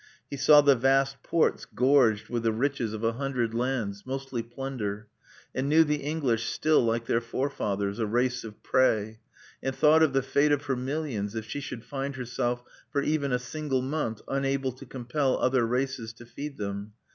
[0.31, 5.09] He saw the vast ports gorged with the riches of a hundred lands, mostly plunder;
[5.53, 9.19] and knew the English still like their forefathers, a race of prey;
[9.61, 13.31] and thought of the fate of her millions if she should find herself for even
[13.31, 16.93] a single month unable to compel other races to feed them.